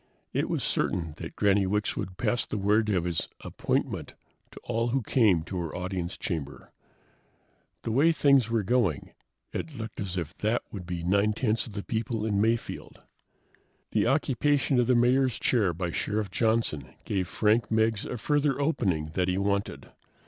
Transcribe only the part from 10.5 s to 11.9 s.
would be nine tenths of the